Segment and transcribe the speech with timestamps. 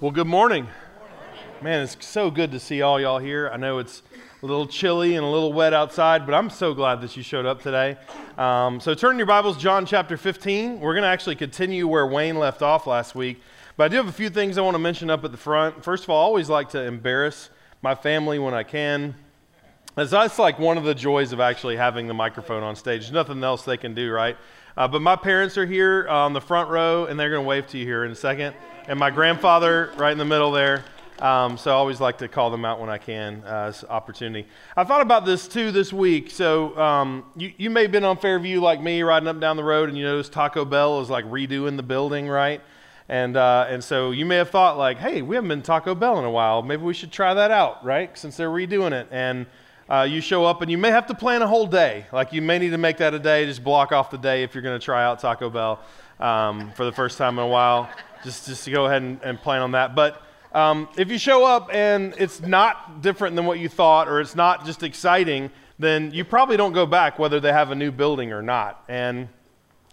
[0.00, 0.66] Well, good morning.
[1.60, 3.50] Man, it's so good to see all y'all here.
[3.52, 4.02] I know it's
[4.42, 7.44] a little chilly and a little wet outside, but I'm so glad that you showed
[7.44, 7.98] up today.
[8.38, 10.80] Um, so turn your Bibles, John chapter 15.
[10.80, 13.42] We're going to actually continue where Wayne left off last week.
[13.76, 15.84] But I do have a few things I want to mention up at the front.
[15.84, 17.50] First of all, I always like to embarrass
[17.82, 19.14] my family when I can.
[19.98, 23.02] As that's like one of the joys of actually having the microphone on stage.
[23.02, 24.38] There's nothing else they can do, right?
[24.76, 27.66] Uh, but my parents are here on the front row, and they're going to wave
[27.68, 28.54] to you here in a second
[28.90, 30.84] and my grandfather right in the middle there.
[31.20, 34.48] Um, so I always like to call them out when I can uh, opportunity.
[34.76, 36.30] I thought about this too this week.
[36.30, 39.64] So um, you, you may have been on Fairview like me, riding up down the
[39.64, 42.62] road, and you notice Taco Bell is like redoing the building, right?
[43.08, 46.18] And, uh, and so you may have thought like, hey, we haven't been Taco Bell
[46.18, 46.62] in a while.
[46.62, 48.16] Maybe we should try that out, right?
[48.16, 49.08] Since they're redoing it.
[49.10, 49.46] And
[49.90, 52.06] uh, you show up and you may have to plan a whole day.
[52.12, 54.54] Like you may need to make that a day, just block off the day if
[54.54, 55.80] you're going to try out Taco Bell
[56.20, 57.90] um, for the first time in a while
[58.24, 59.94] just, just to go ahead and, and plan on that.
[59.94, 60.22] But
[60.52, 64.36] um, if you show up and it's not different than what you thought, or it's
[64.36, 68.32] not just exciting, then you probably don't go back whether they have a new building
[68.32, 68.84] or not.
[68.88, 69.28] And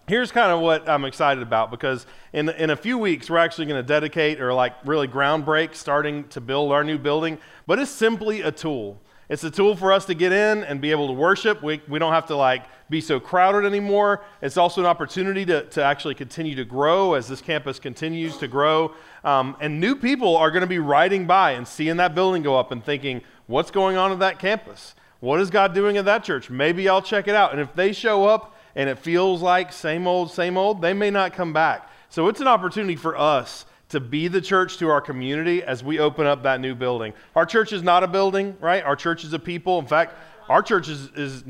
[0.06, 3.66] here's kind of what I'm excited about because in, in a few weeks, we're actually
[3.66, 7.38] going to dedicate or like really groundbreak starting to build our new building.
[7.66, 9.00] But it's simply a tool.
[9.28, 11.62] It's a tool for us to get in and be able to worship.
[11.62, 14.24] We, we don't have to like be so crowded anymore.
[14.40, 18.48] It's also an opportunity to, to actually continue to grow as this campus continues to
[18.48, 18.94] grow.
[19.24, 22.58] Um, and new people are going to be riding by and seeing that building go
[22.58, 24.94] up and thinking, what's going on at that campus?
[25.20, 26.48] What is God doing at that church?
[26.48, 27.52] Maybe I'll check it out.
[27.52, 31.10] And if they show up and it feels like same old, same old, they may
[31.10, 31.90] not come back.
[32.08, 35.98] So it's an opportunity for us to be the church to our community as we
[35.98, 37.14] open up that new building.
[37.34, 38.82] Our church is not a building, right?
[38.82, 39.78] Our church is a people.
[39.78, 40.14] In fact,
[40.48, 41.44] our church is, is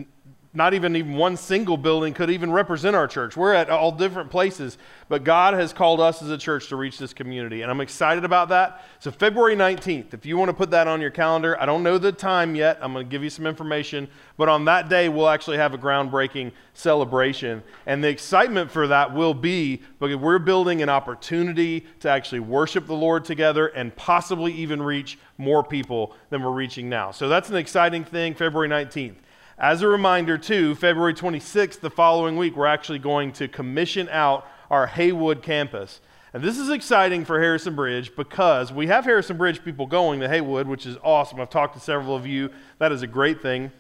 [0.54, 3.36] not even even one single building could even represent our church.
[3.36, 4.78] We're at all different places,
[5.08, 8.24] but God has called us as a church to reach this community, and I'm excited
[8.24, 8.82] about that.
[8.98, 11.98] So February 19th, if you want to put that on your calendar, I don't know
[11.98, 12.78] the time yet.
[12.80, 15.78] I'm going to give you some information, but on that day we'll actually have a
[15.78, 22.08] groundbreaking celebration, and the excitement for that will be because we're building an opportunity to
[22.08, 27.10] actually worship the Lord together and possibly even reach more people than we're reaching now.
[27.10, 28.34] So that's an exciting thing.
[28.34, 29.16] February 19th.
[29.60, 34.46] As a reminder, too, February 26th, the following week, we're actually going to commission out
[34.70, 36.00] our Haywood campus.
[36.32, 40.28] And this is exciting for Harrison Bridge because we have Harrison Bridge people going to
[40.28, 41.40] Haywood, which is awesome.
[41.40, 42.50] I've talked to several of you.
[42.78, 43.72] That is a great thing.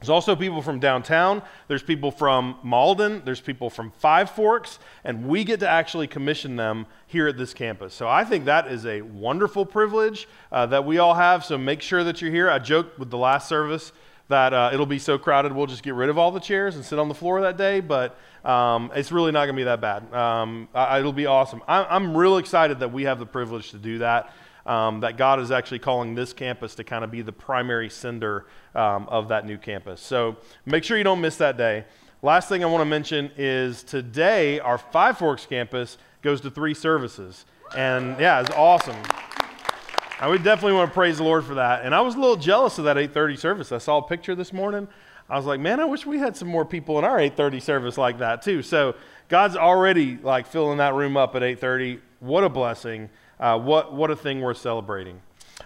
[0.00, 1.42] There's also people from downtown.
[1.68, 3.24] There's people from Mauldin.
[3.24, 4.80] There's people from Five Forks.
[5.04, 7.94] And we get to actually commission them here at this campus.
[7.94, 11.44] So I think that is a wonderful privilege uh, that we all have.
[11.44, 12.50] So make sure that you're here.
[12.50, 13.92] I joked with the last service
[14.28, 16.84] that uh, it'll be so crowded we'll just get rid of all the chairs and
[16.84, 19.80] sit on the floor that day, but um, it's really not going to be that
[19.80, 20.12] bad.
[20.14, 21.62] Um, I, it'll be awesome.
[21.68, 24.32] I, am real excited that we have the privilege to do that,
[24.66, 28.46] um, that God is actually calling this campus to kind of be the primary sender
[28.74, 30.00] um, of that new campus.
[30.00, 31.84] So make sure you don't miss that day.
[32.22, 36.72] Last thing I want to mention is today our Five Forks campus goes to three
[36.72, 37.44] services.
[37.76, 38.96] And yeah, it's awesome.
[40.20, 41.84] I would definitely want to praise the Lord for that.
[41.84, 43.72] And I was a little jealous of that 8:30 service.
[43.72, 44.86] I saw a picture this morning.
[45.28, 47.98] I was like, man, I wish we had some more people in our 8:30 service
[47.98, 48.62] like that too.
[48.62, 48.94] So
[49.28, 52.00] God's already like filling that room up at 8:30.
[52.20, 53.10] What a blessing!
[53.40, 55.20] Uh, what what a thing worth celebrating.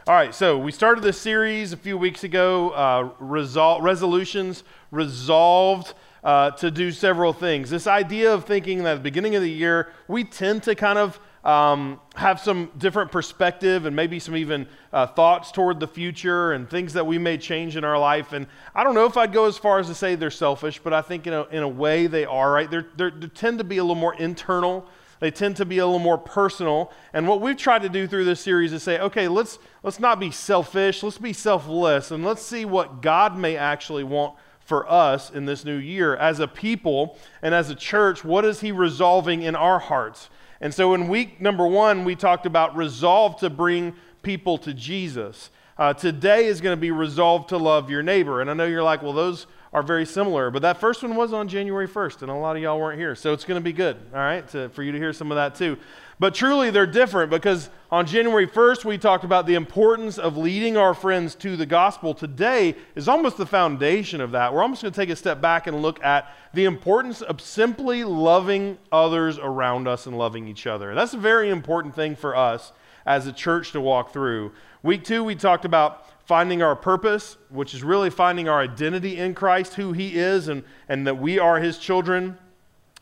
[0.07, 2.71] All right, so we started this series a few weeks ago.
[2.71, 5.95] Uh, resol- resolutions resolved.
[6.25, 7.71] Uh, to do several things.
[7.71, 10.99] This idea of thinking that at the beginning of the year, we tend to kind
[10.99, 16.53] of um, have some different perspective and maybe some even uh, thoughts toward the future
[16.53, 18.33] and things that we may change in our life.
[18.33, 20.93] And I don't know if I'd go as far as to say they're selfish, but
[20.93, 22.71] I think in a, in a way they are, right?
[22.71, 24.87] They're, they're, they tend to be a little more internal.
[25.21, 26.93] They tend to be a little more personal.
[27.13, 30.21] And what we've tried to do through this series is say, okay, let's, let's not
[30.21, 35.31] be selfish, let's be selfless, and let's see what God may actually want for us
[35.31, 36.15] in this new year.
[36.15, 40.29] As a people and as a church, what is He resolving in our hearts?
[40.61, 45.51] And so in week number one, we talked about resolve to bring people to Jesus.
[45.77, 48.41] Uh, today is going to be resolve to love your neighbor.
[48.41, 51.33] And I know you're like, well, those are very similar, but that first one was
[51.33, 53.15] on January 1st, and a lot of y'all weren't here.
[53.15, 55.37] So it's going to be good, all right, to, for you to hear some of
[55.37, 55.77] that too.
[56.19, 60.77] But truly, they're different because on January 1st, we talked about the importance of leading
[60.77, 62.15] our friends to the gospel.
[62.15, 64.53] Today is almost the foundation of that.
[64.53, 68.05] We're almost going to take a step back and look at the importance of simply
[68.05, 70.95] loving others around us and loving each other.
[70.95, 72.73] That's a very important thing for us
[73.07, 74.53] as a church to walk through.
[74.83, 79.35] Week two, we talked about finding our purpose, which is really finding our identity in
[79.35, 82.37] Christ, who He is, and, and that we are His children.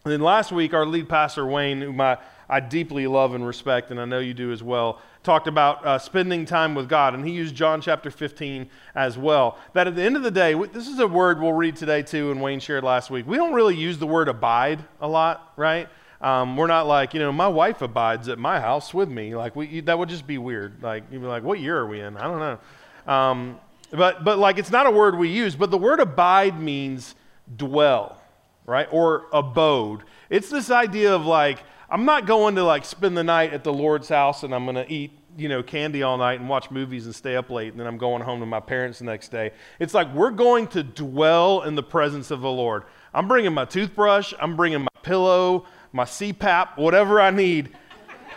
[0.05, 2.19] And then last week, our lead pastor, Wayne, whom I,
[2.49, 5.99] I deeply love and respect, and I know you do as well, talked about uh,
[5.99, 9.59] spending time with God, and he used John chapter 15 as well.
[9.73, 12.31] That at the end of the day, this is a word we'll read today too,
[12.31, 13.27] and Wayne shared last week.
[13.27, 15.89] We don't really use the word abide a lot, right?
[16.21, 19.35] Um, we're not like, you know, my wife abides at my house with me.
[19.35, 20.81] Like, we, that would just be weird.
[20.81, 22.17] Like, you'd be like, what year are we in?
[22.17, 22.61] I don't know.
[23.07, 23.59] Um,
[23.91, 27.15] but, but, like, it's not a word we use, but the word abide means
[27.57, 28.21] dwell,
[28.65, 28.89] right?
[28.91, 30.03] Or abode.
[30.29, 33.73] It's this idea of like, I'm not going to like spend the night at the
[33.73, 37.07] Lord's house and I'm going to eat, you know, candy all night and watch movies
[37.07, 39.53] and stay up late and then I'm going home to my parents the next day.
[39.79, 42.85] It's like we're going to dwell in the presence of the Lord.
[43.15, 47.71] I'm bringing my toothbrush, I'm bringing my pillow, my CPAP, whatever I need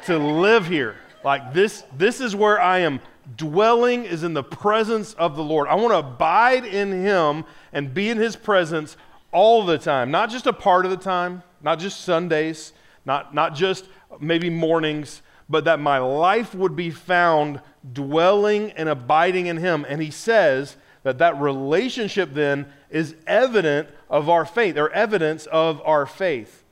[0.05, 0.95] to live here.
[1.23, 3.01] Like this this is where I am
[3.35, 5.67] dwelling is in the presence of the Lord.
[5.67, 8.97] I want to abide in him and be in his presence
[9.31, 12.73] all the time, not just a part of the time, not just Sundays,
[13.05, 13.85] not, not just
[14.19, 17.59] maybe mornings, but that my life would be found
[17.91, 19.85] dwelling and abiding in Him.
[19.87, 25.81] And He says that that relationship then is evident of our faith, or evidence of
[25.85, 26.63] our faith.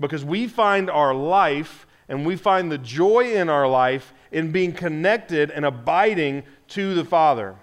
[0.00, 4.72] Because we find our life and we find the joy in our life in being
[4.72, 7.56] connected and abiding to the Father.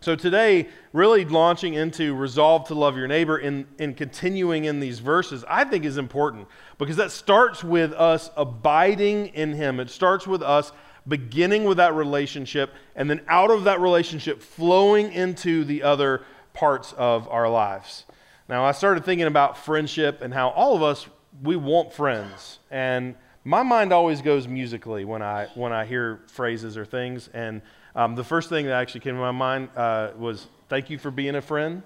[0.00, 4.98] So today, really launching into resolve to love your neighbor and, and continuing in these
[4.98, 6.46] verses, I think is important
[6.78, 9.80] because that starts with us abiding in Him.
[9.80, 10.72] It starts with us
[11.08, 16.22] beginning with that relationship and then out of that relationship flowing into the other
[16.52, 18.04] parts of our lives.
[18.48, 21.06] Now, I started thinking about friendship and how all of us,
[21.42, 22.58] we want friends.
[22.70, 27.28] And my mind always goes musically when I, when I hear phrases or things.
[27.34, 27.60] And
[27.94, 31.10] um, the first thing that actually came to my mind uh, was thank you for
[31.10, 31.82] being a friend.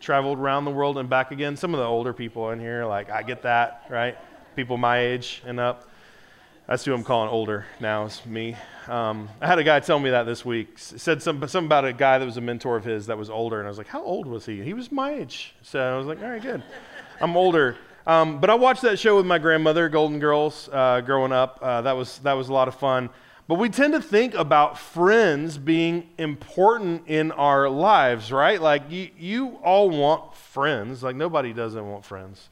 [0.00, 1.56] Traveled around the world and back again.
[1.56, 4.16] Some of the older people in here, like, I get that, right?
[4.54, 5.90] People my age and up.
[6.68, 8.54] That's who I'm calling older now, is me.
[8.86, 10.78] Um, I had a guy tell me that this week.
[10.78, 13.58] Said some, something about a guy that was a mentor of his that was older.
[13.58, 14.62] And I was like, how old was he?
[14.62, 15.54] He was my age.
[15.62, 16.62] So I was like, all right, good.
[17.20, 17.76] I'm older.
[18.08, 21.58] Um, but I watched that show with my grandmother, Golden Girls, uh, growing up.
[21.60, 23.10] Uh, that, was, that was a lot of fun.
[23.46, 28.62] But we tend to think about friends being important in our lives, right?
[28.62, 31.02] Like, you, you all want friends.
[31.02, 32.48] Like, nobody doesn't want friends.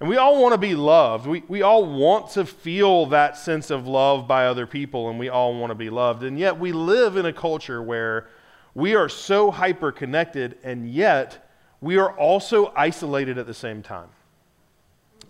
[0.00, 1.26] And we all want to be loved.
[1.26, 5.30] We, we all want to feel that sense of love by other people, and we
[5.30, 6.24] all want to be loved.
[6.24, 8.28] And yet, we live in a culture where
[8.74, 11.48] we are so hyper connected, and yet
[11.80, 14.10] we are also isolated at the same time.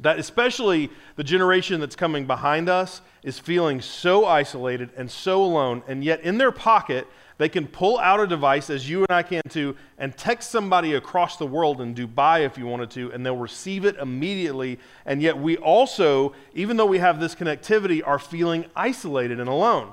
[0.01, 5.83] That especially the generation that's coming behind us is feeling so isolated and so alone,
[5.87, 9.23] and yet in their pocket, they can pull out a device, as you and I
[9.23, 13.25] can too, and text somebody across the world in Dubai if you wanted to, and
[13.25, 14.79] they'll receive it immediately.
[15.07, 19.93] And yet, we also, even though we have this connectivity, are feeling isolated and alone.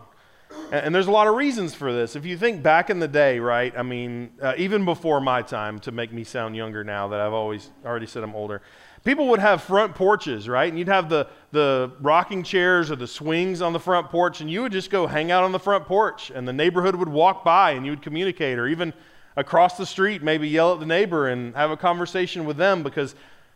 [0.72, 2.16] And, there's a lot of reasons for this.
[2.16, 3.74] If you think back in the day, right?
[3.78, 7.34] I mean, uh, even before my time, to make me sound younger now that I've
[7.34, 8.62] always already said I'm older
[9.08, 10.68] people would have front porches, right?
[10.68, 14.52] And you'd have the, the rocking chairs or the swings on the front porch, and
[14.52, 17.46] you would just go hang out on the front porch, and the neighborhood would walk
[17.46, 18.94] by and you would communicate, or even
[19.38, 23.16] across the street, maybe yell at the neighbor and have a conversation with them because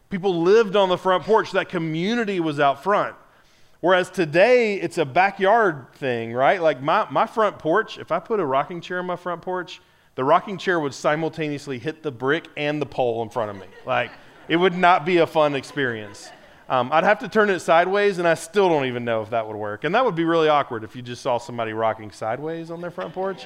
[0.09, 1.51] people lived on the front porch.
[1.51, 3.13] That community was out front.
[3.81, 6.61] Whereas today, it's a backyard thing, right?
[6.61, 9.81] Like my, my front porch, if I put a rocking chair on my front porch,
[10.15, 13.67] the rocking chair would simultaneously hit the brick and the pole in front of me.
[13.85, 14.11] Like,
[14.51, 16.29] it would not be a fun experience.
[16.67, 19.47] Um, I'd have to turn it sideways, and I still don't even know if that
[19.47, 19.85] would work.
[19.85, 22.91] And that would be really awkward if you just saw somebody rocking sideways on their
[22.91, 23.45] front porch.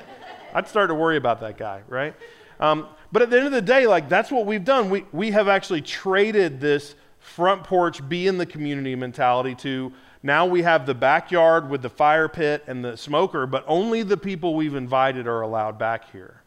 [0.56, 2.16] I'd start to worry about that guy, right?
[2.60, 4.90] Um, but at the end of the day, like that's what we've done.
[4.90, 9.94] We, we have actually traded this front porch, be in the community mentality to
[10.24, 14.18] now we have the backyard with the fire pit and the smoker, but only the
[14.18, 16.42] people we've invited are allowed back here.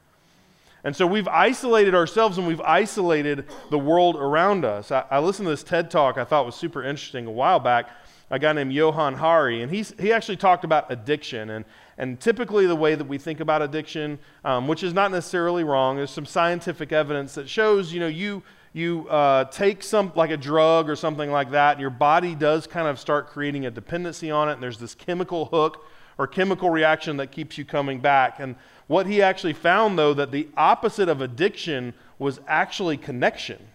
[0.85, 4.93] And so we've isolated ourselves and we've isolated the world around us.
[4.93, 7.91] I, I, listened to this TED talk I thought was super interesting a while back.
[8.31, 11.49] A guy named Johann Hari, and he's, he actually talked about addiction.
[11.49, 11.65] And,
[11.97, 15.97] and typically, the way that we think about addiction, um, which is not necessarily wrong,
[15.97, 18.43] there's some scientific evidence that shows, you know, you,
[18.75, 22.67] you uh, take some, like a drug or something like that, and your body does
[22.67, 25.87] kind of start creating a dependency on it, and there's this chemical hook
[26.19, 28.41] or chemical reaction that keeps you coming back.
[28.41, 28.57] And
[28.89, 33.69] what he actually found, though, that the opposite of addiction was actually connection.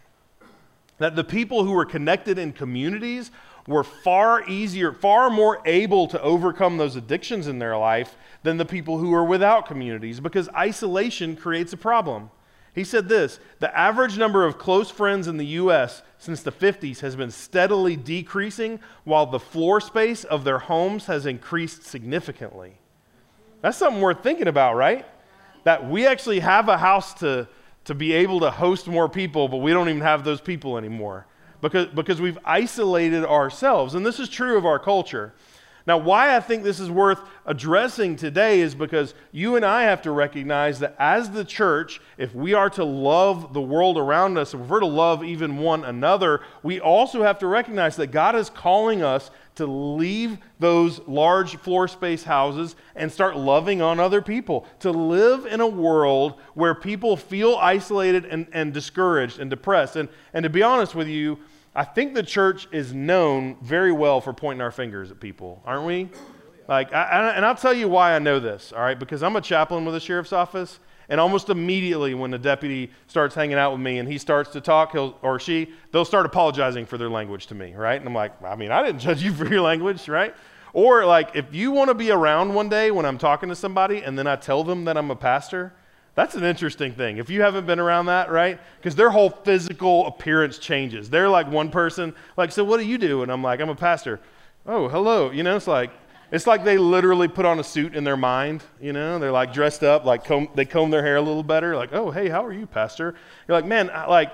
[0.98, 3.32] That the people who were connected in communities
[3.67, 8.65] were far easier, far more able to overcome those addictions in their life than the
[8.65, 12.29] people who are without communities because isolation creates a problem.
[12.74, 16.01] He said this The average number of close friends in the U.S.
[16.17, 21.25] since the 50s has been steadily decreasing, while the floor space of their homes has
[21.25, 22.79] increased significantly.
[23.63, 25.05] That's something worth thinking about, right?
[25.63, 27.48] That we actually have a house to,
[27.86, 31.25] to be able to host more people, but we don't even have those people anymore
[31.62, 33.96] because, because we've isolated ourselves.
[33.96, 35.34] And this is true of our culture.
[35.88, 40.01] Now, why I think this is worth addressing today is because you and I have
[40.03, 44.53] to recognize that as the church, if we are to love the world around us,
[44.53, 48.50] if we're to love even one another, we also have to recognize that God is
[48.50, 54.66] calling us to leave those large floor space houses and start loving on other people,
[54.80, 59.96] to live in a world where people feel isolated and, and discouraged and depressed.
[59.96, 61.38] And, and to be honest with you,
[61.76, 65.86] I think the church is known very well for pointing our fingers at people, aren't
[65.86, 66.10] we?
[66.68, 68.98] Like, I, and I'll tell you why I know this, all right?
[68.98, 70.80] Because I'm a chaplain with the sheriff's office,
[71.10, 74.62] and almost immediately when the deputy starts hanging out with me and he starts to
[74.62, 78.00] talk, he'll, or she, they'll start apologizing for their language to me, right?
[78.00, 80.34] And I'm like, I mean, I didn't judge you for your language, right?
[80.74, 84.02] Or like, if you want to be around one day when I'm talking to somebody
[84.02, 85.74] and then I tell them that I'm a pastor,
[86.16, 87.18] that's an interesting thing.
[87.18, 88.60] If you haven't been around that, right?
[88.78, 91.10] Because their whole physical appearance changes.
[91.10, 93.24] They're like one person, like, so what do you do?
[93.24, 94.20] And I'm like, I'm a pastor.
[94.66, 95.32] Oh, hello.
[95.32, 95.92] You know, it's like,
[96.34, 99.20] it's like they literally put on a suit in their mind, you know?
[99.20, 102.10] They're like dressed up, like comb, they comb their hair a little better, like, oh,
[102.10, 103.13] hey, how are you, pastor?
[103.48, 104.34] You're like, man, like,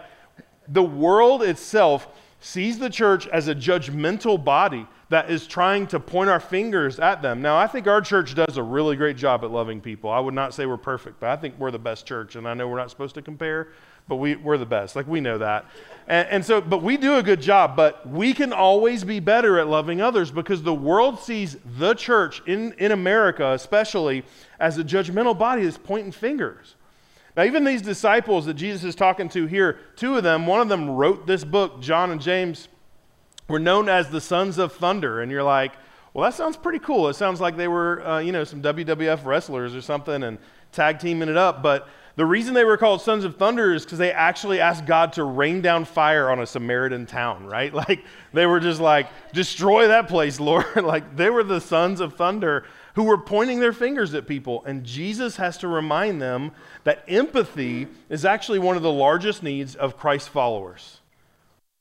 [0.70, 2.08] the world itself
[2.40, 7.22] sees the church as a judgmental body that is trying to point our fingers at
[7.22, 7.42] them.
[7.42, 10.10] Now, I think our church does a really great job at loving people.
[10.10, 12.38] I would not say we're perfect, but I think we're the best church.
[12.38, 13.70] And I know we're not supposed to compare,
[14.10, 14.96] but we, we're the best.
[14.96, 15.66] Like, we know that.
[16.08, 19.60] And, and so, but we do a good job, but we can always be better
[19.60, 24.26] at loving others because the world sees the church in, in America, especially,
[24.60, 26.76] as a judgmental body that's pointing fingers.
[27.38, 30.68] Now, even these disciples that Jesus is talking to here, two of them, one of
[30.68, 32.68] them wrote this book, John and James
[33.48, 35.22] were known as the Sons of Thunder.
[35.22, 35.74] And you're like,
[36.14, 37.08] well, that sounds pretty cool.
[37.08, 40.40] It sounds like they were, uh, you know, some WWF wrestlers or something and
[40.72, 41.62] tag teaming it up.
[41.62, 41.88] But
[42.20, 45.24] the reason they were called Sons of Thunder is because they actually asked God to
[45.24, 47.74] rain down fire on a Samaritan town, right?
[47.80, 50.66] Like they were just like, destroy that place, Lord.
[50.76, 54.66] like they were the Sons of Thunder who were pointing their fingers at people.
[54.66, 56.52] And Jesus has to remind them
[56.84, 61.00] that empathy is actually one of the largest needs of Christ's followers.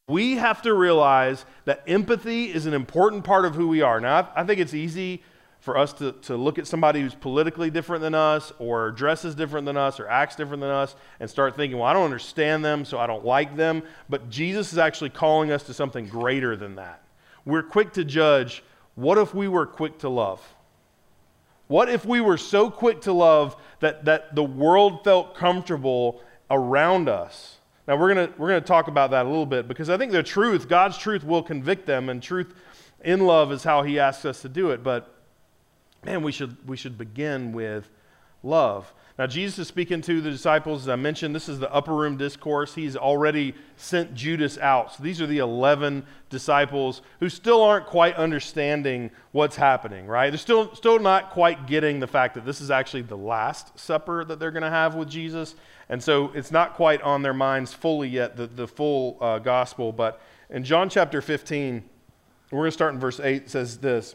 [0.07, 4.01] We have to realize that empathy is an important part of who we are.
[4.01, 5.21] Now, I, think it's easy
[5.61, 9.67] for us to, to look at somebody who's politically different than us, or dresses different
[9.67, 12.85] than us, or acts different than us, and start thinking, well, I don't understand them,
[12.85, 13.83] so I don't like them.
[14.09, 17.03] But Jesus is actually calling us to something greater than that.
[17.45, 18.63] We're quick to judge.
[18.95, 20.41] What if we were quick to love?
[21.67, 27.09] What if we were so quick to love that, that the world felt comfortable around
[27.09, 27.59] us?
[27.87, 30.13] Now, we're going we're going to talk about that a little bit because I think
[30.13, 32.55] the truth, God's truth, will convict them, and truth
[33.03, 34.83] in love is how He asks us to do it.
[34.83, 35.15] But,
[36.05, 37.91] man, we should, we should begin with
[38.43, 38.93] love.
[39.19, 40.83] Now, Jesus is speaking to the disciples.
[40.83, 42.77] As I mentioned, this is the upper room discourse.
[42.77, 44.95] He's already sent Judas out.
[44.95, 50.31] So these are the 11 disciples who still aren't quite understanding what's happening, right?
[50.31, 54.25] They're still, still not quite getting the fact that this is actually the last supper
[54.25, 55.57] that they're going to have with Jesus.
[55.89, 59.91] And so it's not quite on their minds fully yet, the, the full uh, gospel.
[59.91, 61.83] But in John chapter 15,
[62.53, 64.15] we're going to start in verse 8, it says this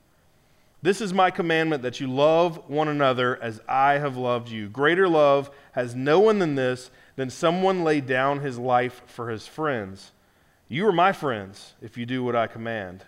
[0.83, 4.67] This is my commandment that you love one another as I have loved you.
[4.67, 9.45] Greater love has no one than this, than someone lay down his life for his
[9.45, 10.11] friends.
[10.67, 13.03] You are my friends if you do what I command.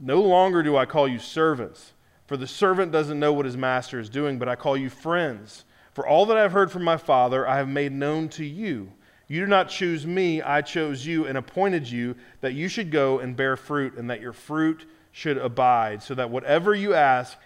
[0.00, 1.92] No longer do I call you servants,
[2.26, 5.64] for the servant doesn't know what his master is doing, but I call you friends.
[5.92, 8.92] For all that I have heard from my Father, I have made known to you.
[9.28, 13.20] You do not choose me, I chose you and appointed you that you should go
[13.20, 14.86] and bear fruit, and that your fruit
[15.16, 17.38] should abide, so that whatever you ask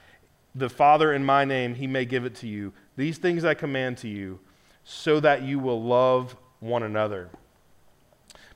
[0.57, 2.73] the Father in my name, he may give it to you.
[2.97, 4.41] These things I command to you,
[4.83, 7.31] so that you will love one another.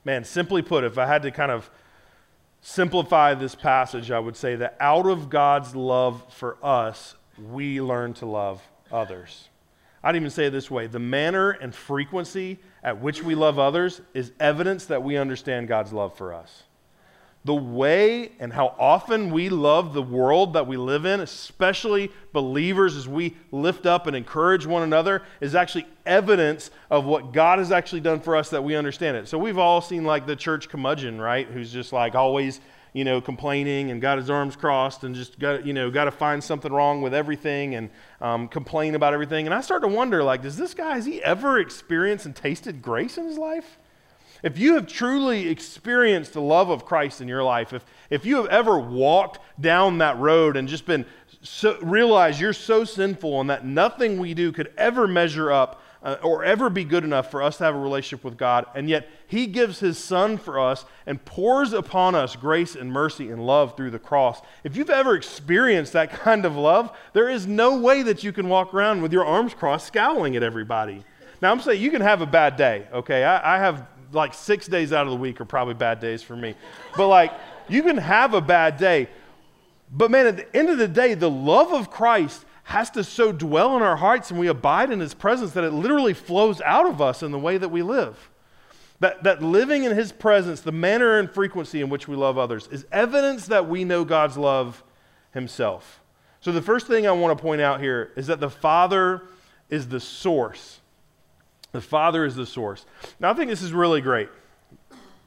[0.03, 1.69] Man, simply put, if I had to kind of
[2.59, 8.15] simplify this passage, I would say that out of God's love for us, we learn
[8.15, 9.47] to love others.
[10.03, 14.01] I'd even say it this way the manner and frequency at which we love others
[14.13, 16.63] is evidence that we understand God's love for us.
[17.45, 22.97] The way and how often we love the world that we live in, especially believers
[22.97, 27.71] as we lift up and encourage one another, is actually evidence of what God has
[27.71, 29.27] actually done for us that we understand it.
[29.27, 31.47] So we've all seen like the church curmudgeon, right?
[31.47, 32.59] Who's just like always
[32.95, 36.11] you know, complaining and got his arms crossed and just got, you know, got to
[36.11, 37.89] find something wrong with everything and
[38.21, 39.45] um, complain about everything.
[39.45, 42.81] And I start to wonder, like, does this guy, has he ever experienced and tasted
[42.81, 43.77] grace in his life?
[44.43, 48.37] If you have truly experienced the love of Christ in your life, if, if you
[48.37, 51.05] have ever walked down that road and just been
[51.41, 56.17] so, realize you're so sinful and that nothing we do could ever measure up uh,
[56.21, 58.65] or ever be good enough for us to have a relationship with God.
[58.75, 63.31] And yet, He gives His Son for us and pours upon us grace and mercy
[63.31, 64.41] and love through the cross.
[64.63, 68.49] If you've ever experienced that kind of love, there is no way that you can
[68.49, 71.03] walk around with your arms crossed, scowling at everybody.
[71.41, 73.23] Now, I'm saying you can have a bad day, okay?
[73.23, 76.35] I, I have like six days out of the week are probably bad days for
[76.35, 76.55] me.
[76.97, 77.33] But like,
[77.67, 79.09] you can have a bad day.
[79.91, 83.31] But man, at the end of the day, the love of Christ has to so
[83.31, 86.87] dwell in our hearts and we abide in his presence that it literally flows out
[86.87, 88.29] of us in the way that we live.
[89.01, 92.67] That, that living in his presence, the manner and frequency in which we love others,
[92.71, 94.83] is evidence that we know God's love
[95.31, 96.01] himself.
[96.39, 99.23] So, the first thing I want to point out here is that the Father
[99.69, 100.79] is the source.
[101.75, 102.85] The Father is the source.
[103.19, 104.29] Now, I think this is really great.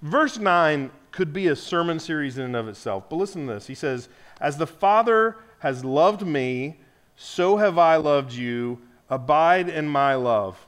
[0.01, 3.67] Verse 9 could be a sermon series in and of itself, but listen to this.
[3.67, 4.09] He says,
[4.41, 6.81] As the Father has loved me,
[7.17, 8.81] so have I loved you.
[9.11, 10.67] Abide in my love.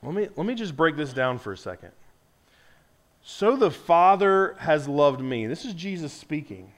[0.00, 1.90] Let me, let me just break this down for a second.
[3.20, 5.48] So the Father has loved me.
[5.48, 6.72] This is Jesus speaking.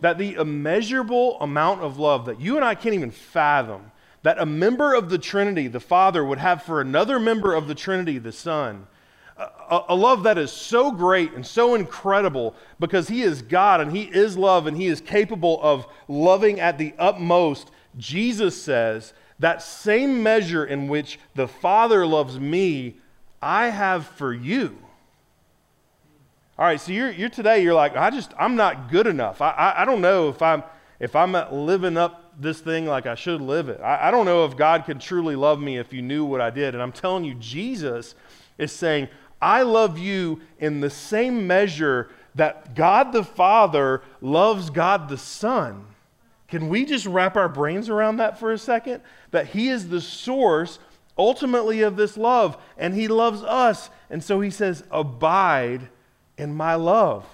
[0.00, 4.46] That the immeasurable amount of love that you and I can't even fathom, that a
[4.46, 8.32] member of the Trinity, the Father, would have for another member of the Trinity, the
[8.32, 8.86] Son,
[9.36, 13.92] a, a, love that is so great and so incredible because He is God and
[13.92, 17.70] He is love and He is capable of loving at the utmost.
[17.96, 22.96] Jesus says, that same measure in which the Father loves me,
[23.40, 24.78] I have for you.
[26.58, 29.40] All right, so you're, you're today, you're like, I just, I'm not good enough.
[29.40, 30.64] I, I, I don't know if I'm,
[30.98, 33.80] if I'm living up this thing like I should live it.
[33.80, 36.50] I, I don't know if God could truly love me if you knew what I
[36.50, 36.74] did.
[36.74, 38.14] And I'm telling you, Jesus
[38.56, 39.08] is saying,
[39.40, 45.84] I love you in the same measure that God the Father loves God the Son.
[46.48, 49.02] Can we just wrap our brains around that for a second?
[49.30, 50.78] That He is the source
[51.16, 53.90] ultimately of this love, and He loves us.
[54.08, 55.88] And so He says, Abide
[56.36, 57.26] in my love.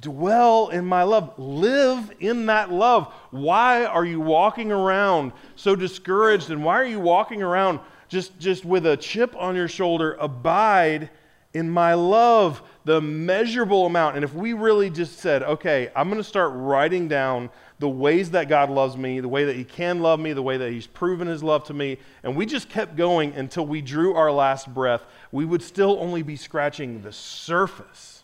[0.00, 1.38] Dwell in my love.
[1.38, 3.12] Live in that love.
[3.30, 6.50] Why are you walking around so discouraged?
[6.50, 11.10] And why are you walking around just, just with a chip on your shoulder, abide
[11.54, 14.16] in my love, the measurable amount.
[14.16, 18.30] And if we really just said, okay, I'm going to start writing down the ways
[18.32, 20.86] that God loves me, the way that He can love me, the way that He's
[20.86, 24.72] proven His love to me, and we just kept going until we drew our last
[24.72, 28.15] breath, we would still only be scratching the surface.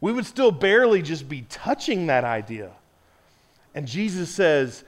[0.00, 2.72] We would still barely just be touching that idea.
[3.74, 4.84] And Jesus says,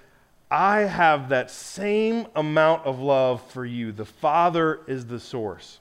[0.51, 3.93] I have that same amount of love for you.
[3.93, 5.81] The Father is the source.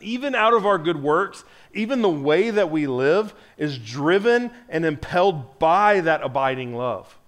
[0.00, 4.84] Even out of our good works, even the way that we live is driven and
[4.84, 7.18] impelled by that abiding love.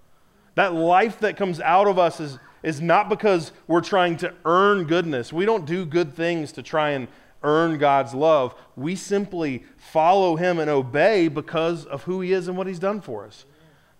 [0.55, 4.85] That life that comes out of us is, is not because we're trying to earn
[4.85, 5.33] goodness.
[5.33, 7.07] We don't do good things to try and
[7.43, 8.55] earn God's love.
[8.75, 13.01] We simply follow Him and obey because of who He is and what He's done
[13.01, 13.45] for us.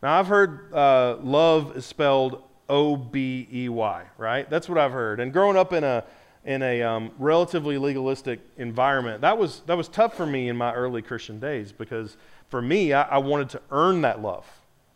[0.01, 4.49] Now, I've heard uh, love is spelled O B E Y, right?
[4.49, 5.19] That's what I've heard.
[5.19, 6.03] And growing up in a
[6.45, 10.73] in a um, relatively legalistic environment, that was that was tough for me in my
[10.73, 12.17] early Christian days because
[12.49, 14.45] for me, I, I wanted to earn that love,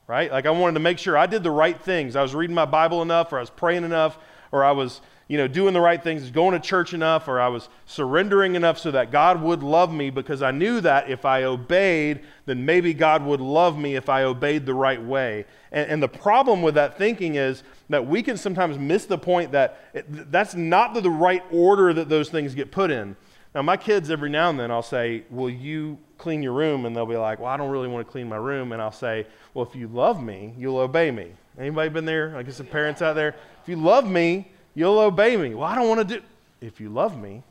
[0.07, 0.31] right?
[0.31, 2.15] Like I wanted to make sure I did the right things.
[2.15, 4.17] I was reading my Bible enough, or I was praying enough,
[4.51, 7.49] or I was you know, doing the right things, going to church enough, or I
[7.49, 11.43] was surrendering enough so that God would love me because I knew that if I
[11.43, 15.45] obeyed, then maybe God would love me if I obeyed the right way.
[15.71, 19.51] And, and the problem with that thinking is that we can sometimes miss the point
[19.51, 23.17] that it, that's not the, the right order that those things get put in.
[23.53, 26.85] Now, my kids, every now and then, I'll say, Will you clean your room?
[26.85, 28.71] And they'll be like, Well, I don't really want to clean my room.
[28.71, 31.31] And I'll say, Well, if you love me, you'll obey me.
[31.59, 32.37] Anybody been there?
[32.37, 33.35] I guess some parents out there.
[33.67, 35.55] If you love me, You'll obey me.
[35.55, 36.25] Well, I don't want to do.
[36.61, 37.41] If you love me,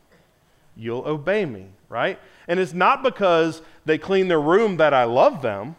[0.77, 2.21] you'll obey me, right?
[2.47, 5.75] And it's not because they clean their room that I love them.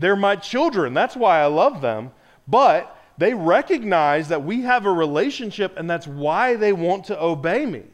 [0.00, 0.92] They're my children.
[0.92, 2.10] That's why I love them.
[2.48, 7.66] But they recognize that we have a relationship and that's why they want to obey
[7.66, 7.84] me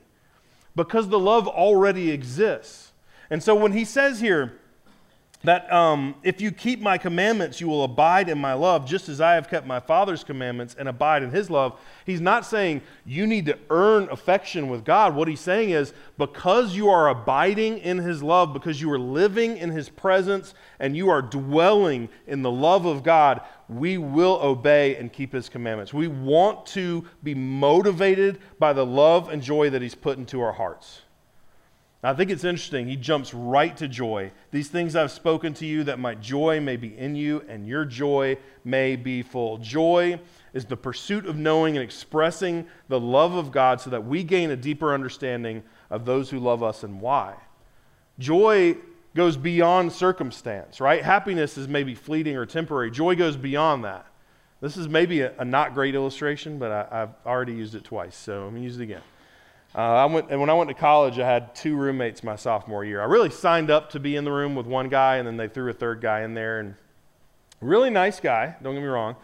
[0.75, 2.93] because the love already exists.
[3.29, 4.59] And so when he says here,
[5.47, 9.21] that um, if you keep my commandments, you will abide in my love, just as
[9.21, 11.79] I have kept my Father's commandments and abide in his love.
[12.05, 15.15] He's not saying you need to earn affection with God.
[15.15, 19.57] What he's saying is because you are abiding in his love, because you are living
[19.57, 24.97] in his presence, and you are dwelling in the love of God, we will obey
[24.97, 25.95] and keep his commandments.
[25.95, 30.53] We want to be motivated by the love and joy that he's put into our
[30.53, 31.03] hearts.
[32.07, 32.87] I think it's interesting.
[32.87, 34.31] He jumps right to joy.
[34.53, 37.85] These things I've spoken to you that my joy may be in you and your
[37.85, 39.59] joy may be full.
[39.59, 40.21] Joy
[40.55, 44.53] is the pursuit of knowing and expressing the love of God so that we gain
[44.53, 47.35] a deeper understanding of those who love us and why.
[48.21, 48.77] Joy
[49.17, 51.03] goes beyond circumstance, right?
[51.03, 52.93] Happiness is maybe fleeting or temporary.
[52.93, 54.07] Joy goes beyond that.
[54.61, 58.15] This is maybe a, a not great illustration, but I, have already used it twice,
[58.15, 59.03] so I'm going to use it again.
[59.77, 62.83] Uh, I went, and when I went to college, I had two roommates my sophomore
[62.83, 63.03] year.
[63.03, 65.49] I really signed up to be in the room with one guy, and then they
[65.49, 66.61] threw a third guy in there.
[66.61, 66.77] And
[67.61, 69.17] really nice guy, don't get me wrong.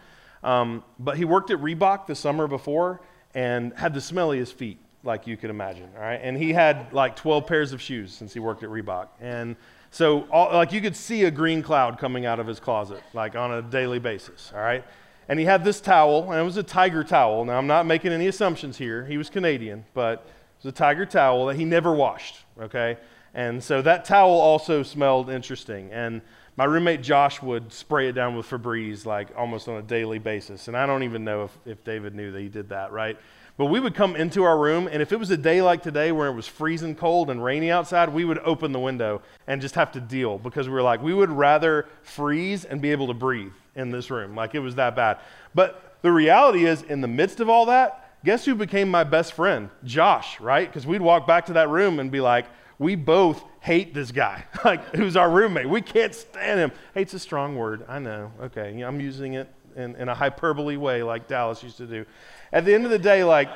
[0.43, 3.01] Um, but he worked at Reebok the summer before
[3.33, 5.89] and had the smelliest feet, like you could imagine.
[5.95, 9.07] All right, and he had like 12 pairs of shoes since he worked at Reebok,
[9.19, 9.55] and
[9.89, 13.35] so all, like you could see a green cloud coming out of his closet, like
[13.35, 14.51] on a daily basis.
[14.53, 14.83] All right.
[15.29, 17.45] And he had this towel, and it was a tiger towel.
[17.45, 19.05] Now, I'm not making any assumptions here.
[19.05, 20.27] He was Canadian, but
[20.63, 22.97] was a tiger towel that he never washed, okay?
[23.33, 25.91] And so that towel also smelled interesting.
[25.91, 26.21] And
[26.55, 30.67] my roommate Josh would spray it down with Febreze like almost on a daily basis.
[30.67, 33.17] And I don't even know if, if David knew that he did that, right?
[33.57, 36.11] But we would come into our room, and if it was a day like today
[36.11, 39.75] where it was freezing cold and rainy outside, we would open the window and just
[39.75, 43.13] have to deal because we were like, we would rather freeze and be able to
[43.13, 44.35] breathe in this room.
[44.35, 45.19] Like it was that bad.
[45.53, 49.33] But the reality is, in the midst of all that, guess who became my best
[49.33, 49.69] friend?
[49.83, 50.67] Josh, right?
[50.67, 52.45] Because we'd walk back to that room and be like,
[52.79, 55.69] we both hate this guy, like who's our roommate.
[55.69, 56.71] We can't stand him.
[56.93, 57.85] Hate's a strong word.
[57.87, 58.31] I know.
[58.41, 62.05] Okay, I'm using it in, in a hyperbole way, like Dallas used to do.
[62.51, 63.49] At the end of the day, like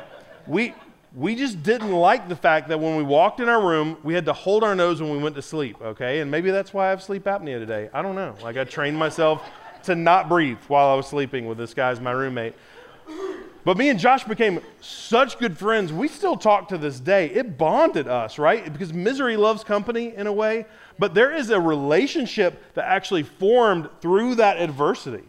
[0.45, 0.73] we
[1.15, 4.25] we just didn't like the fact that when we walked in our room, we had
[4.25, 5.81] to hold our nose when we went to sleep.
[5.81, 7.89] Okay, and maybe that's why I have sleep apnea today.
[7.93, 8.35] I don't know.
[8.43, 9.47] Like I trained myself
[9.83, 12.55] to not breathe while I was sleeping with this guy as my roommate.
[13.67, 15.91] But me and Josh became such good friends.
[15.91, 17.25] We still talk to this day.
[17.25, 18.71] It bonded us, right?
[18.71, 20.65] Because misery loves company in a way.
[20.97, 25.25] But there is a relationship that actually formed through that adversity.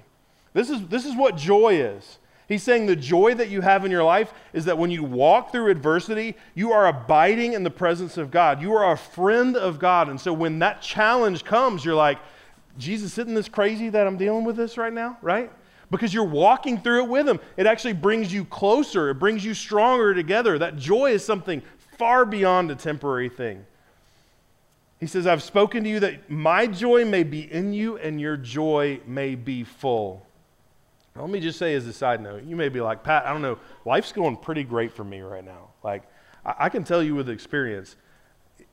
[0.52, 2.18] This is, this is what joy is.
[2.46, 5.50] He's saying the joy that you have in your life is that when you walk
[5.50, 8.62] through adversity, you are abiding in the presence of God.
[8.62, 10.08] You are a friend of God.
[10.08, 12.18] And so when that challenge comes, you're like,
[12.78, 15.50] Jesus, isn't this crazy that I'm dealing with this right now, right?
[15.90, 17.40] Because you're walking through it with Him.
[17.56, 20.58] It actually brings you closer, it brings you stronger together.
[20.58, 21.62] That joy is something
[21.98, 23.64] far beyond a temporary thing.
[25.00, 28.36] He says, I've spoken to you that my joy may be in you and your
[28.36, 30.26] joy may be full.
[31.14, 33.42] Let me just say as a side note, you may be like, Pat, I don't
[33.42, 35.70] know, life's going pretty great for me right now.
[35.82, 36.04] Like,
[36.44, 37.96] I, I can tell you with experience,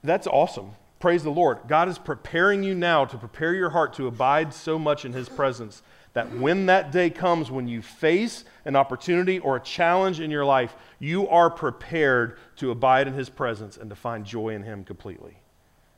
[0.04, 0.72] that's awesome.
[1.00, 1.60] Praise the Lord.
[1.68, 5.28] God is preparing you now to prepare your heart to abide so much in His
[5.28, 5.82] presence
[6.16, 10.46] that when that day comes, when you face an opportunity or a challenge in your
[10.46, 14.86] life, you are prepared to abide in His presence and to find joy in Him
[14.86, 15.38] completely.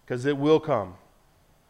[0.04, 0.96] Because it will come,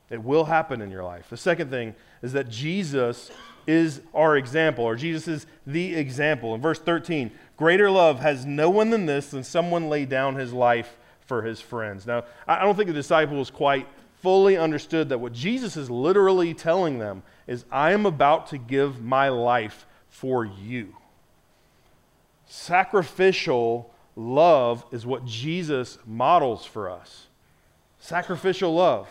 [0.09, 1.29] it will happen in your life.
[1.29, 3.31] The second thing is that Jesus
[3.67, 6.55] is our example, or Jesus is the example.
[6.55, 10.53] In verse 13, greater love has no one than this, than someone lay down his
[10.53, 12.07] life for his friends.
[12.07, 13.87] Now, I don't think the disciples quite
[14.27, 19.01] fully understood that what Jesus is literally telling them is I am about to give
[19.01, 20.97] my life for you.
[22.45, 27.27] Sacrificial love is what Jesus models for us.
[27.99, 29.07] Sacrificial love.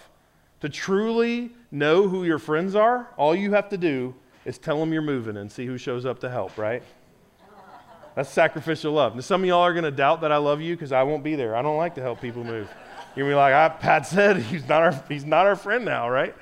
[0.61, 4.93] To truly know who your friends are, all you have to do is tell them
[4.93, 6.83] you're moving and see who shows up to help, right?
[8.17, 9.15] That's sacrificial love.
[9.15, 11.25] Now, some of y'all are going to doubt that I love you because I won't
[11.25, 11.57] be there.
[11.57, 12.69] I don't like to help people move.
[13.17, 16.35] To be like, ah, Pat said he's not, our, he's not our friend now, right?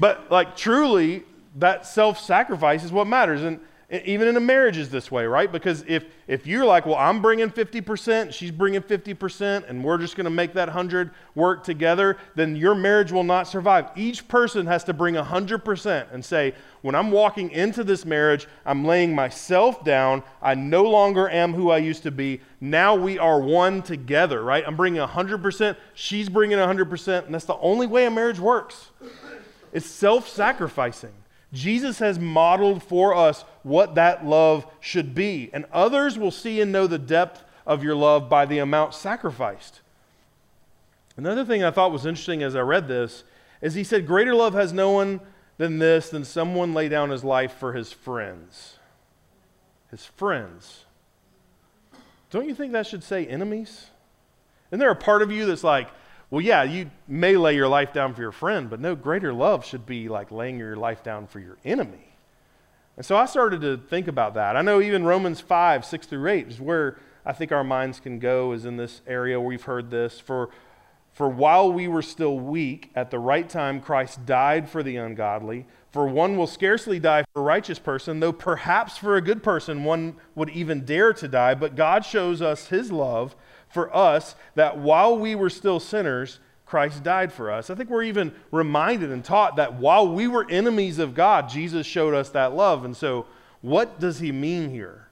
[0.00, 1.22] But like truly,
[1.56, 3.42] that self-sacrifice is what matters.
[3.42, 5.50] And even in a marriage is this way, right?
[5.50, 10.14] Because if if you're like, well, I'm bringing 50%, she's bringing 50%, and we're just
[10.14, 13.90] going to make that 100 work together, then your marriage will not survive.
[13.96, 18.84] Each person has to bring 100% and say, when I'm walking into this marriage, I'm
[18.84, 20.22] laying myself down.
[20.40, 22.42] I no longer am who I used to be.
[22.60, 24.62] Now we are one together, right?
[24.64, 28.90] I'm bringing 100%, she's bringing 100%, and that's the only way a marriage works.
[29.72, 31.12] It's self sacrificing.
[31.52, 36.70] Jesus has modeled for us what that love should be, and others will see and
[36.70, 39.80] know the depth of your love by the amount sacrificed.
[41.16, 43.24] Another thing I thought was interesting as I read this
[43.60, 45.20] is he said, Greater love has no one
[45.58, 48.78] than this, than someone lay down his life for his friends.
[49.90, 50.84] His friends.
[52.30, 53.88] Don't you think that should say enemies?
[54.70, 55.90] Isn't there a part of you that's like,
[56.30, 59.64] well, yeah, you may lay your life down for your friend, but no greater love
[59.64, 62.14] should be like laying your life down for your enemy.
[62.96, 64.56] And so I started to think about that.
[64.56, 68.18] I know even Romans 5, 6 through 8 is where I think our minds can
[68.18, 70.20] go, is in this area where we've heard this.
[70.20, 70.50] For,
[71.12, 75.66] for while we were still weak, at the right time, Christ died for the ungodly.
[75.90, 79.82] For one will scarcely die for a righteous person, though perhaps for a good person
[79.82, 81.54] one would even dare to die.
[81.54, 83.34] But God shows us his love
[83.70, 87.70] for us that while we were still sinners, Christ died for us.
[87.70, 91.86] I think we're even reminded and taught that while we were enemies of God, Jesus
[91.86, 92.84] showed us that love.
[92.84, 93.26] And so,
[93.60, 95.08] what does he mean here?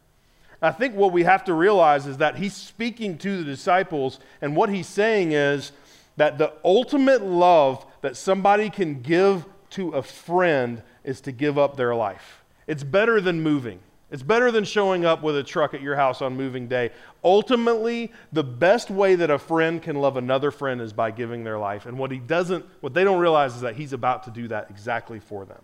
[0.60, 4.56] I think what we have to realize is that he's speaking to the disciples, and
[4.56, 5.72] what he's saying is
[6.16, 11.76] that the ultimate love that somebody can give to a friend is to give up
[11.76, 12.44] their life.
[12.66, 13.80] It's better than moving.
[14.10, 16.92] It's better than showing up with a truck at your house on moving day.
[17.22, 21.58] Ultimately, the best way that a friend can love another friend is by giving their
[21.58, 21.84] life.
[21.84, 24.70] And what he doesn't, what they don't realize is that he's about to do that
[24.70, 25.60] exactly for them.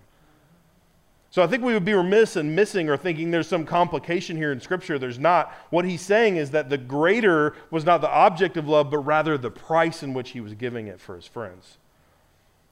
[1.30, 4.52] So I think we would be remiss in missing or thinking there's some complication here
[4.52, 4.98] in Scripture.
[4.98, 5.52] There's not.
[5.70, 9.36] What he's saying is that the greater was not the object of love, but rather
[9.38, 11.78] the price in which he was giving it for his friends.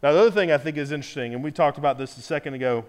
[0.03, 2.55] Now, the other thing I think is interesting, and we talked about this a second
[2.55, 2.85] ago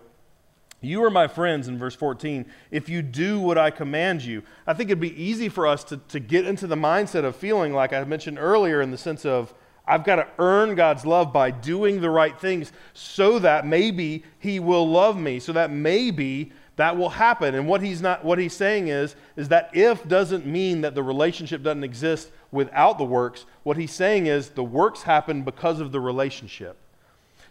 [0.83, 4.43] you are my friends in verse 14 if you do what I command you.
[4.67, 7.73] I think it'd be easy for us to, to get into the mindset of feeling
[7.73, 9.53] like I mentioned earlier, in the sense of,
[9.85, 14.59] I've got to earn God's love by doing the right things so that maybe He
[14.59, 17.53] will love me, so that maybe that will happen.
[17.53, 21.03] And what he's not what he's saying is, is that if doesn't mean that the
[21.03, 23.45] relationship doesn't exist without the works.
[23.63, 26.77] What he's saying is the works happen because of the relationship.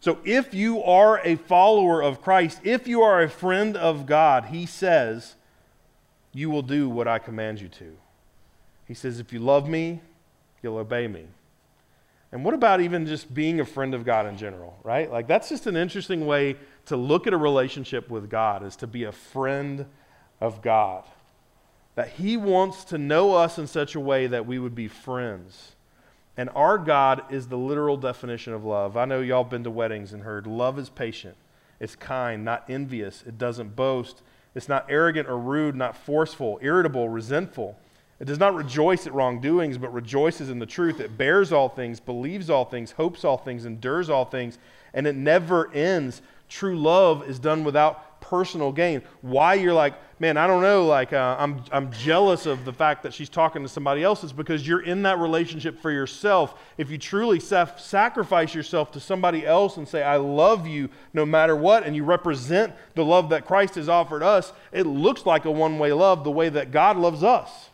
[0.03, 4.47] So if you are a follower of Christ, if you are a friend of God,
[4.47, 5.37] he says,
[6.33, 7.97] you will do what I command you to.
[8.89, 10.01] He says, if you love me,
[10.61, 11.27] you'll obey me.
[12.33, 15.09] And what about even just being a friend of God in general, right?
[15.09, 18.89] Like that's just an interesting way to look at a relationship with God is to
[18.89, 19.87] be a friend
[20.41, 21.05] of God.
[21.95, 25.77] That he wants to know us in such a way that we would be friends.
[26.37, 28.97] And our God is the literal definition of love.
[28.97, 31.37] I know y'all been to weddings and heard love is patient,
[31.79, 34.23] it's kind, not envious, it doesn't boast,
[34.55, 37.79] it's not arrogant or rude, not forceful, irritable, resentful.
[38.21, 41.01] It does not rejoice at wrongdoings, but rejoices in the truth.
[41.01, 44.59] It bears all things, believes all things, hopes all things, endures all things,
[44.95, 46.23] and it never ends.
[46.49, 49.03] True love is done without personal gain.
[49.23, 53.03] Why you're like, man, I don't know, like uh, I'm, I'm jealous of the fact
[53.03, 56.55] that she's talking to somebody else is because you're in that relationship for yourself.
[56.79, 61.57] If you truly sacrifice yourself to somebody else and say, I love you no matter
[61.57, 65.51] what, and you represent the love that Christ has offered us, it looks like a
[65.51, 67.71] one way love the way that God loves us.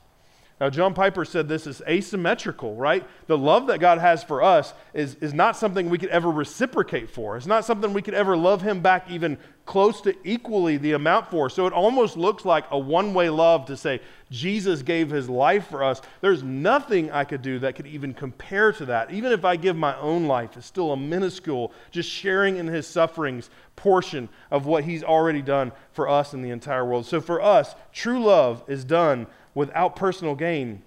[0.61, 3.07] Now, John Piper said this is asymmetrical, right?
[3.29, 7.11] The love that God has for us is, is not something we could ever reciprocate
[7.11, 7.37] for.
[7.37, 11.31] It's not something we could ever love Him back even close to equally the amount
[11.31, 11.49] for.
[11.49, 14.01] So it almost looks like a one way love to say,
[14.33, 16.03] Jesus gave His life for us.
[16.23, 19.13] There's nothing I could do that could even compare to that.
[19.13, 22.85] Even if I give my own life, it's still a minuscule, just sharing in His
[22.85, 27.07] sufferings portion of what He's already done for us in the entire world.
[27.07, 30.81] So for us, true love is done without personal gain.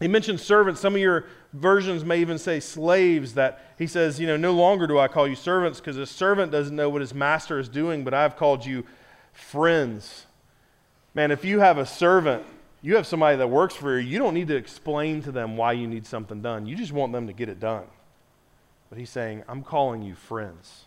[0.00, 0.80] He mentions servants.
[0.80, 4.86] Some of your versions may even say slaves, that he says, you know, no longer
[4.86, 8.02] do I call you servants because a servant doesn't know what his master is doing,
[8.02, 8.84] but I've called you
[9.34, 10.24] friends.
[11.12, 12.44] Man, if you have a servant,
[12.80, 15.72] you have somebody that works for you, you don't need to explain to them why
[15.72, 16.64] you need something done.
[16.64, 17.84] You just want them to get it done.
[18.88, 20.86] But he's saying, I'm calling you friends.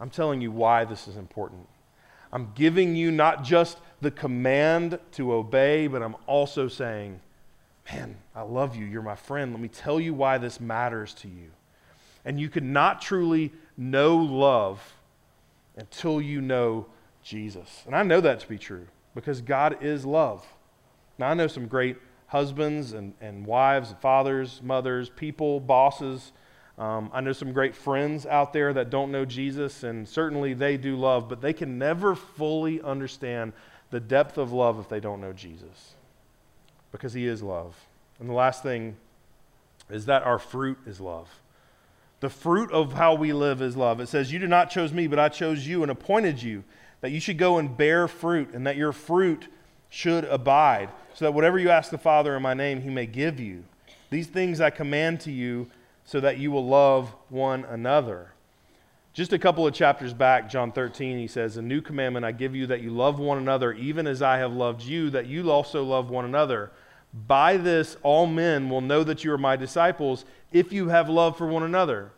[0.00, 1.68] I'm telling you why this is important.
[2.32, 7.20] I'm giving you not just the command to obey, but I'm also saying,
[7.90, 8.84] man, I love you.
[8.84, 9.52] You're my friend.
[9.52, 11.50] Let me tell you why this matters to you.
[12.24, 14.94] And you cannot truly know love
[15.76, 16.86] until you know
[17.22, 17.82] Jesus.
[17.86, 20.46] And I know that to be true because God is love.
[21.18, 26.32] Now, I know some great husbands and, and wives, and fathers, mothers, people, bosses
[26.78, 30.76] um, I know some great friends out there that don't know Jesus, and certainly they
[30.76, 33.52] do love, but they can never fully understand
[33.90, 35.94] the depth of love if they don't know Jesus
[36.92, 37.74] because he is love.
[38.20, 38.96] And the last thing
[39.90, 41.28] is that our fruit is love.
[42.20, 44.00] The fruit of how we live is love.
[44.00, 46.64] It says, You did not chose me, but I chose you and appointed you,
[47.00, 49.46] that you should go and bear fruit, and that your fruit
[49.88, 53.38] should abide, so that whatever you ask the Father in my name, he may give
[53.38, 53.64] you.
[54.10, 55.70] These things I command to you,
[56.04, 58.32] so that you will love one another.
[59.12, 62.54] Just a couple of chapters back, John 13, he says, A new commandment I give
[62.54, 65.82] you that you love one another, even as I have loved you, that you also
[65.82, 66.70] love one another.
[67.26, 71.36] By this, all men will know that you are my disciples if you have love
[71.36, 72.12] for one another.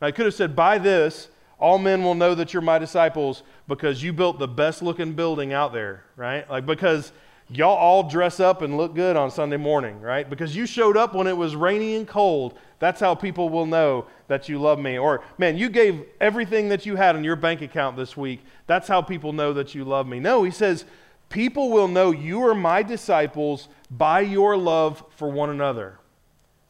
[0.00, 4.02] I could have said, By this, all men will know that you're my disciples because
[4.02, 6.48] you built the best looking building out there, right?
[6.50, 7.12] Like, because
[7.50, 10.28] y'all all dress up and look good on Sunday morning, right?
[10.28, 12.54] Because you showed up when it was rainy and cold.
[12.78, 14.98] That's how people will know that you love me.
[14.98, 18.44] Or, man, you gave everything that you had in your bank account this week.
[18.66, 20.20] That's how people know that you love me.
[20.20, 20.84] No, he says,
[21.28, 25.98] people will know you are my disciples by your love for one another.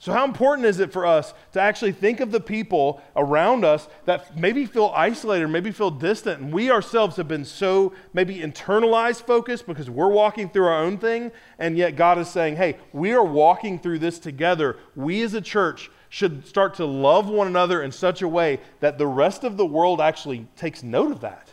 [0.04, 3.88] So, how important is it for us to actually think of the people around us
[4.04, 9.22] that maybe feel isolated, maybe feel distant, and we ourselves have been so maybe internalized
[9.22, 13.14] focused because we're walking through our own thing, and yet God is saying, hey, we
[13.14, 14.76] are walking through this together.
[14.94, 18.98] We as a church should start to love one another in such a way that
[18.98, 21.43] the rest of the world actually takes note of that.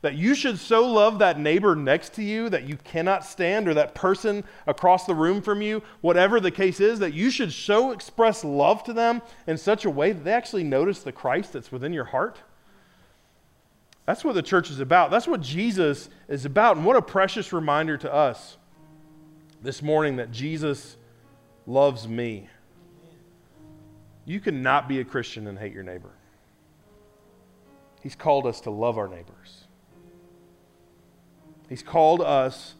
[0.00, 3.74] That you should so love that neighbor next to you that you cannot stand, or
[3.74, 7.90] that person across the room from you, whatever the case is, that you should so
[7.90, 11.72] express love to them in such a way that they actually notice the Christ that's
[11.72, 12.38] within your heart.
[14.06, 15.10] That's what the church is about.
[15.10, 16.76] That's what Jesus is about.
[16.76, 18.56] And what a precious reminder to us
[19.60, 20.96] this morning that Jesus
[21.66, 22.48] loves me.
[24.24, 26.12] You cannot be a Christian and hate your neighbor.
[28.00, 29.64] He's called us to love our neighbors.
[31.68, 32.74] He's called us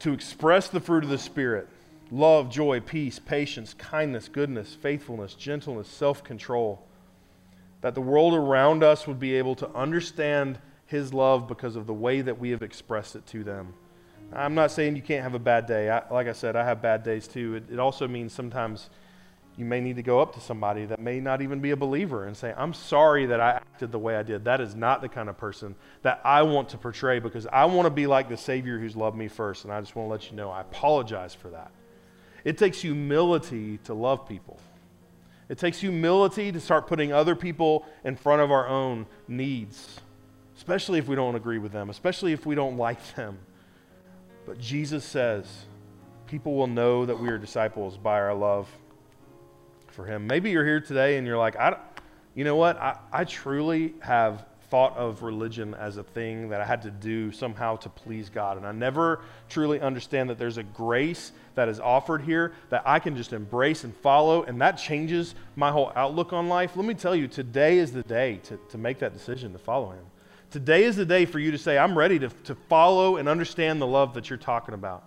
[0.00, 1.68] to express the fruit of the Spirit
[2.12, 6.82] love, joy, peace, patience, kindness, goodness, faithfulness, gentleness, self control.
[7.80, 11.94] That the world around us would be able to understand His love because of the
[11.94, 13.74] way that we have expressed it to them.
[14.32, 15.90] I'm not saying you can't have a bad day.
[15.90, 17.56] I, like I said, I have bad days too.
[17.56, 18.90] It, it also means sometimes
[19.56, 22.26] you may need to go up to somebody that may not even be a believer
[22.26, 24.44] and say, I'm sorry that I acted the way I did.
[24.44, 27.86] That is not the kind of person that I want to portray because I want
[27.86, 29.64] to be like the Savior who's loved me first.
[29.64, 31.70] And I just want to let you know I apologize for that.
[32.44, 34.60] It takes humility to love people.
[35.48, 40.00] It takes humility to start putting other people in front of our own needs,
[40.56, 43.38] especially if we don't agree with them, especially if we don't like them.
[44.44, 45.46] But Jesus says,
[46.26, 48.68] people will know that we are disciples by our love
[49.96, 50.26] for Him.
[50.26, 51.76] Maybe you're here today and you're like, I,
[52.34, 52.76] you know what?
[52.76, 57.32] I, I truly have thought of religion as a thing that I had to do
[57.32, 58.58] somehow to please God.
[58.58, 62.98] And I never truly understand that there's a grace that is offered here that I
[62.98, 66.76] can just embrace and follow, and that changes my whole outlook on life.
[66.76, 69.90] Let me tell you, today is the day to, to make that decision to follow
[69.90, 70.04] Him.
[70.50, 73.80] Today is the day for you to say, I'm ready to, to follow and understand
[73.80, 75.04] the love that you're talking about.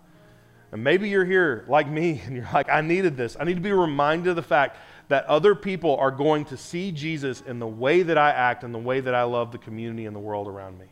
[0.72, 3.36] And maybe you're here like me and you're like, I needed this.
[3.40, 4.78] I need to be reminded of the fact
[5.08, 8.74] that other people are going to see Jesus in the way that I act and
[8.74, 10.86] the way that I love the community and the world around me.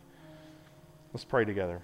[1.14, 1.82] Let's pray together.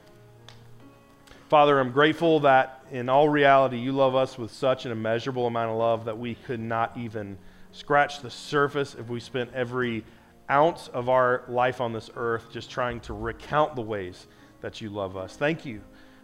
[1.50, 5.70] Father, I'm grateful that in all reality you love us with such an immeasurable amount
[5.70, 7.38] of love that we could not even
[7.72, 10.04] scratch the surface if we spent every
[10.50, 14.26] ounce of our life on this earth just trying to recount the ways
[14.62, 15.36] that you love us.
[15.36, 15.82] Thank you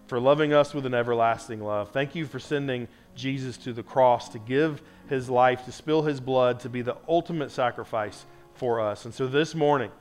[0.09, 1.91] for loving us with an everlasting love.
[1.91, 6.19] Thank you for sending Jesus to the cross to give his life, to spill his
[6.19, 9.05] blood, to be the ultimate sacrifice for us.
[9.05, 9.91] And so this morning,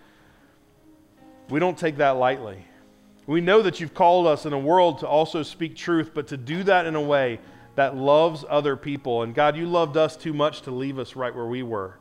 [1.50, 2.64] we don't take that lightly.
[3.26, 6.38] We know that you've called us in a world to also speak truth, but to
[6.38, 7.38] do that in a way
[7.74, 9.22] that loves other people.
[9.22, 11.98] And God, you loved us too much to leave us right where we were.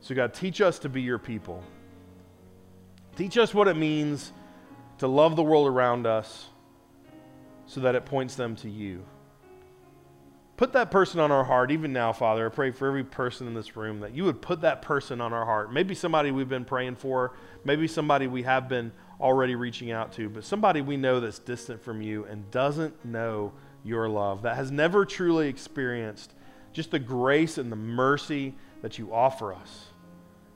[0.00, 1.64] So, God, teach us to be your people.
[3.16, 4.32] Teach us what it means
[5.02, 6.46] to love the world around us
[7.66, 9.04] so that it points them to you.
[10.56, 12.46] Put that person on our heart, even now, Father.
[12.46, 15.32] I pray for every person in this room that you would put that person on
[15.32, 15.72] our heart.
[15.72, 17.34] Maybe somebody we've been praying for,
[17.64, 21.82] maybe somebody we have been already reaching out to, but somebody we know that's distant
[21.82, 26.32] from you and doesn't know your love, that has never truly experienced
[26.72, 29.86] just the grace and the mercy that you offer us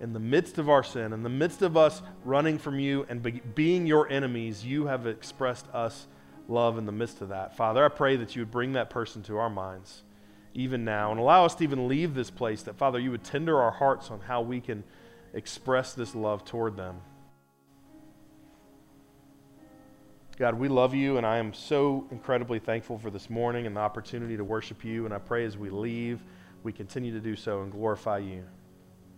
[0.01, 3.23] in the midst of our sin, in the midst of us running from you and
[3.23, 6.07] be, being your enemies, you have expressed us
[6.49, 7.57] love in the midst of that.
[7.57, 10.03] Father, I pray that you would bring that person to our minds
[10.57, 13.61] even now and allow us to even leave this place, that, Father, you would tender
[13.61, 14.83] our hearts on how we can
[15.35, 16.97] express this love toward them.
[20.39, 23.81] God, we love you, and I am so incredibly thankful for this morning and the
[23.81, 25.05] opportunity to worship you.
[25.05, 26.23] And I pray as we leave,
[26.63, 28.45] we continue to do so and glorify you.